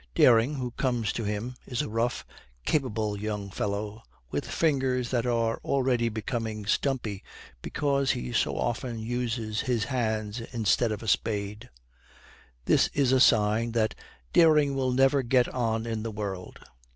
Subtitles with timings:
[0.15, 2.25] Dering, who comes to him, is a rough,
[2.65, 7.23] capable young fellow with fingers that are already becoming stumpy
[7.61, 11.69] because he so often uses his hands instead of a spade.
[12.65, 13.93] This is a sign that
[14.33, 16.61] Dering will never get on in the world.